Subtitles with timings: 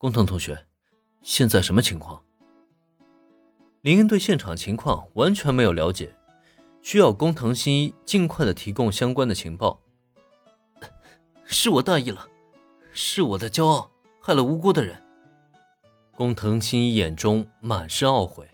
[0.00, 0.66] 工藤同学，
[1.20, 2.22] 现在什么情况？
[3.82, 6.16] 林恩对现场情况完全没有了解，
[6.80, 9.78] 需要工藤新一尽快的提供相关的情报。
[11.44, 12.26] 是我大意了，
[12.94, 13.90] 是我的骄傲
[14.22, 14.96] 害了无辜的人。
[16.16, 18.48] 工藤新一眼中满是懊悔，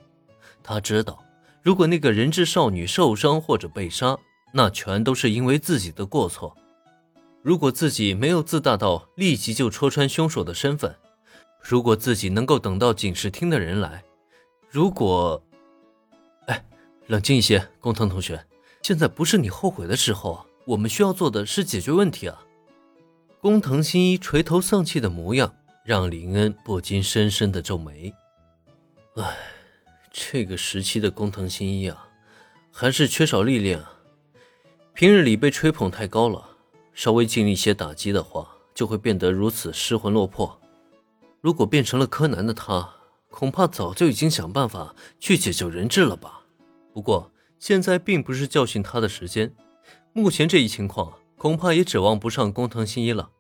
[0.65, 1.23] 他知道，
[1.63, 4.19] 如果那个人质少女受伤或者被杀，
[4.53, 6.57] 那全都是因为自己的过错。
[7.41, 10.97] 如果自己没有自大到立即就戳穿凶手的身份，
[11.69, 14.05] 如果自己能够等到警视厅的人来，
[14.71, 15.43] 如果……
[16.47, 16.65] 哎，
[17.09, 18.47] 冷静一些，工藤同学，
[18.83, 22.45] 现在不是你后悔的时候，我们需要做的是解决问题啊。
[23.41, 25.53] 工藤新一垂头丧气的模样。
[25.87, 28.13] 让林恩不禁深深的皱眉。
[29.15, 29.37] 哎，
[30.11, 32.09] 这个时期的工藤新一啊，
[32.73, 33.93] 还是缺少历练啊。
[34.95, 36.45] 平日里被吹捧太高了，
[36.93, 40.61] 稍微经历一些打击的话，就会变得如此失魂落魄。
[41.41, 42.95] 如果变成了柯南的他，
[43.31, 46.41] 恐怕早就已经想办法去解救人质了吧。
[46.93, 49.55] 不过现在并不是教训他的时间，
[50.13, 53.31] 目前这一情况，恐怕也指望不上工藤新一了。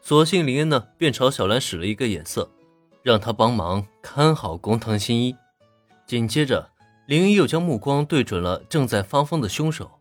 [0.00, 2.50] 索性林恩呢，便朝小兰使了一个眼色，
[3.02, 5.36] 让他帮忙看好工藤新一。
[6.06, 6.70] 紧接着，
[7.06, 10.00] 林恩又将目光对准了正在发疯的凶手，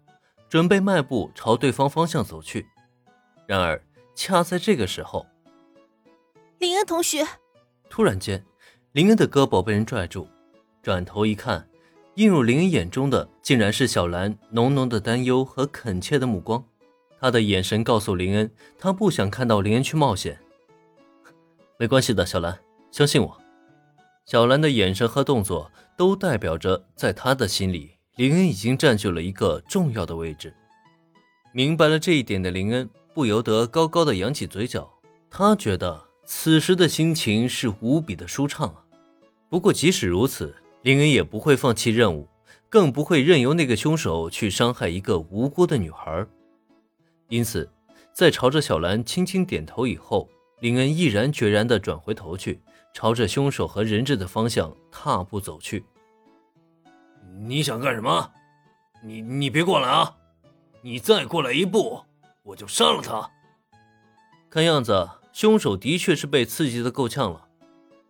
[0.50, 2.68] 准备迈步朝对方方向走去。
[3.46, 3.84] 然而，
[4.16, 5.28] 恰在这个时候，
[6.58, 7.28] 林恩同学
[7.92, 8.42] 突然间，
[8.94, 10.26] 林恩的胳膊被人拽住，
[10.82, 11.68] 转头一看，
[12.16, 16.64] 映入林恩眼中的竟然是小兰浓浓的担忧和恳切的目光。
[17.20, 20.40] 他的眼神告诉林恩，他不想看到林恩去冒险。
[21.78, 22.58] 没关系的，小兰，
[22.92, 23.38] 相信我。
[24.26, 30.54] 小兰的眼神和动作都代表着，在他的心里，林恩已经占据了一个重要的位置。
[31.52, 34.90] 明白了这一点的林恩不由得高高的扬起嘴角，
[35.30, 36.02] 他觉得
[36.34, 38.86] 此时的心情是无比的舒畅啊。
[39.50, 42.26] 不过即使如此，林恩也不会放弃任务，
[42.70, 46.26] 更不会任由那个凶手去伤害一个无辜的女孩。
[47.28, 47.70] 因此，
[48.14, 50.30] 在朝着小兰轻轻点头以后，
[50.62, 52.62] 林恩毅然决然地转回头去，
[52.94, 55.84] 朝着凶手和人质的方向踏步走去。
[57.42, 58.32] 你想干什么？
[59.04, 60.16] 你你别过来啊！
[60.82, 62.02] 你再过来一步，
[62.42, 63.30] 我就杀了他。
[64.50, 67.48] 看样子，凶手的确是被刺激的够呛了。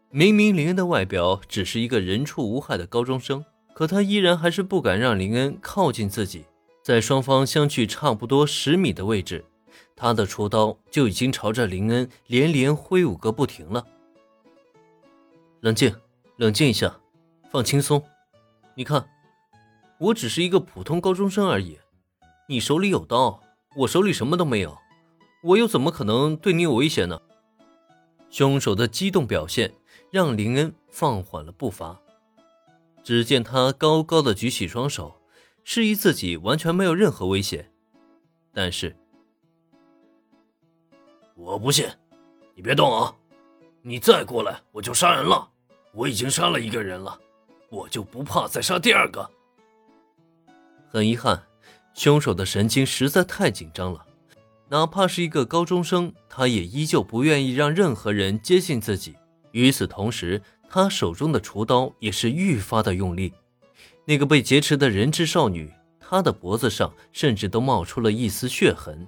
[0.09, 6.46] 明明林恩的外表只是一个人畜无害的高中生，可他依然还是不敢让林恩靠近自己。
[6.84, 9.46] 在双方相距差不多十米的位置，
[9.96, 13.86] 他的出刀就已经朝着林恩连连挥舞个不停了。
[15.60, 15.96] 冷静，
[16.38, 17.00] 冷静一下，
[17.52, 18.04] 放轻松。
[18.74, 19.08] 你看，
[20.00, 21.78] 我只是一个普通高中生而已，
[22.48, 23.40] 你手里有刀，
[23.76, 24.76] 我手里什么都没有，
[25.41, 27.22] 我又怎么可能对你有威胁呢？
[28.29, 29.74] 凶手的激动表现
[30.12, 32.00] 让林恩放缓了步伐，
[33.03, 35.18] 只见他高高的举起双手。
[35.63, 37.69] 示意自己完全没有任何威胁，
[38.51, 38.96] 但是
[41.35, 41.88] 我不信，
[42.56, 43.16] 你别动啊！
[43.84, 45.47] 你再过来，我就杀人了。
[45.94, 47.19] 我已经杀了一个人了，
[47.69, 49.30] 我就不怕再杀第二个。
[50.90, 51.44] 很遗憾，
[51.94, 54.03] 凶手的神经实在太紧张了，
[54.72, 59.18] 哪怕是一个高中生，他也依旧不愿意让任何人接近自己。
[59.52, 63.34] 与此同时，他手中的厨刀也是愈发的用力。
[64.06, 69.06] 那个被劫持的人质少女，她的脖子上甚至都冒出了一丝血痕。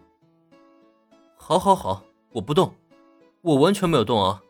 [1.37, 2.03] 好，好，好，
[2.33, 2.75] 我不动，
[3.41, 4.43] 我完全没有动啊。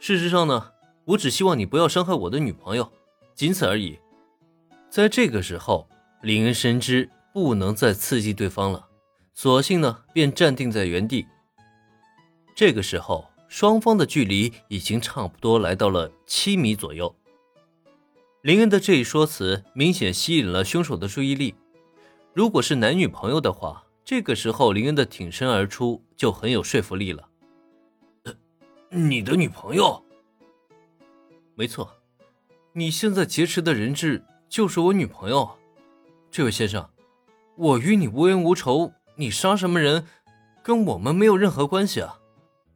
[0.00, 0.72] 事实上呢，
[1.04, 2.90] 我只希望你不要伤害我的女朋友，
[3.36, 3.96] 仅此而已。
[4.90, 5.88] 在这个时候，
[6.20, 8.88] 林恩深知不能再刺激对方了，
[9.38, 11.26] 索性呢便站定在原地。
[12.54, 17.14] 这个时候，双方的距离已经差不多来到了七米左右。
[18.40, 21.54] 林恩的这一说辞明显吸引了凶手的注意力。
[22.32, 27.28] 如果是男女朋友的话，这个时候林恩的挺身而出就很有说服力了。
[28.88, 30.02] 你的女朋友？
[31.54, 31.92] 没错，
[32.72, 35.58] 你现在劫持的人质就是我女朋友。
[36.30, 36.88] 这位先生，
[37.56, 40.04] 我与你无冤无仇，你杀什么人，
[40.62, 42.18] 跟我们没有任何关系啊。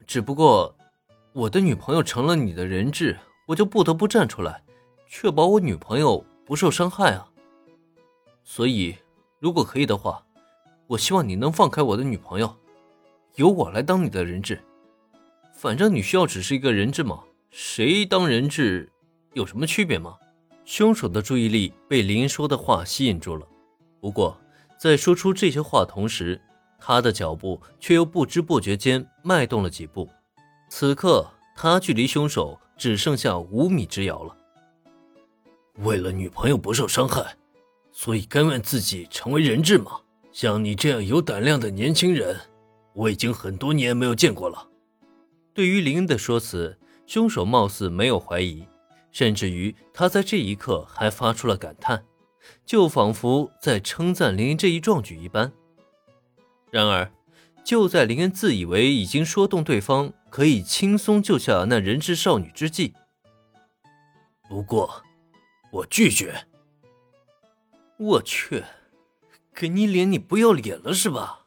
[0.06, 0.74] 只不过，
[1.34, 4.62] 我的女朋友成了你的人质，我就不得不站出来。
[5.06, 7.28] 确保我女朋友不受伤害啊！
[8.42, 8.96] 所以，
[9.38, 10.24] 如果可以的话，
[10.86, 12.56] 我希望你能放开我的女朋友，
[13.34, 14.62] 由我来当你的人质。
[15.52, 18.90] 反正你需要只是一个人质嘛，谁当人质
[19.34, 20.16] 有什么区别吗？
[20.64, 23.46] 凶手的注意力被林说的话吸引住了，
[24.00, 24.40] 不过
[24.80, 26.40] 在说出这些话同时，
[26.78, 30.08] 他的脚步却又不知不觉间迈动了几步。
[30.70, 31.30] 此刻。
[31.62, 34.34] 他距离凶手只剩下五米之遥了。
[35.80, 37.36] 为了女朋友不受伤害，
[37.92, 40.00] 所以甘愿自己成为人质吗？
[40.32, 42.34] 像你这样有胆量的年轻人，
[42.94, 44.68] 我已经很多年没有见过了。
[45.52, 48.64] 对于林恩的说辞，凶手貌似没有怀疑，
[49.12, 52.02] 甚至于他在这一刻还发出了感叹，
[52.64, 55.52] 就仿佛在称赞林恩这一壮举一般。
[56.70, 57.12] 然而，
[57.64, 62.94] 就在林恩自以为已经说动对方可以轻松救下那人质少女之际，
[64.48, 65.02] 不过，
[65.70, 66.46] 我拒绝。
[67.98, 68.64] 我去，
[69.54, 71.39] 给你脸你不要脸了是吧？